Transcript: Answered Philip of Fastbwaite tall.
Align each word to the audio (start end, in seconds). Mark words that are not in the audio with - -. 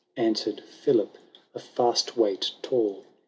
Answered 0.17 0.61
Philip 0.61 1.15
of 1.53 1.61
Fastbwaite 1.61 2.53
tall. 2.63 3.05